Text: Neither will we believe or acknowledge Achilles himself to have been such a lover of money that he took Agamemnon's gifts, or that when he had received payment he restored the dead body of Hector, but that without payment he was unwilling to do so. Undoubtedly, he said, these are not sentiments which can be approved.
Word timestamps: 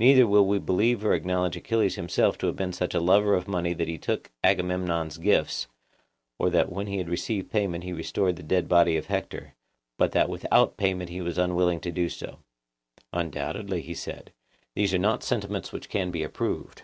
Neither 0.00 0.26
will 0.26 0.44
we 0.44 0.58
believe 0.58 1.04
or 1.04 1.14
acknowledge 1.14 1.54
Achilles 1.54 1.94
himself 1.94 2.36
to 2.38 2.48
have 2.48 2.56
been 2.56 2.72
such 2.72 2.94
a 2.94 3.00
lover 3.00 3.36
of 3.36 3.46
money 3.46 3.72
that 3.74 3.86
he 3.86 3.96
took 3.96 4.28
Agamemnon's 4.42 5.18
gifts, 5.18 5.68
or 6.36 6.50
that 6.50 6.72
when 6.72 6.88
he 6.88 6.96
had 6.98 7.08
received 7.08 7.52
payment 7.52 7.84
he 7.84 7.92
restored 7.92 8.34
the 8.34 8.42
dead 8.42 8.68
body 8.68 8.96
of 8.96 9.06
Hector, 9.06 9.54
but 9.98 10.10
that 10.10 10.28
without 10.28 10.76
payment 10.76 11.10
he 11.10 11.20
was 11.20 11.38
unwilling 11.38 11.78
to 11.82 11.92
do 11.92 12.08
so. 12.08 12.40
Undoubtedly, 13.12 13.80
he 13.82 13.94
said, 13.94 14.32
these 14.74 14.92
are 14.92 14.98
not 14.98 15.22
sentiments 15.22 15.70
which 15.70 15.88
can 15.88 16.10
be 16.10 16.24
approved. 16.24 16.82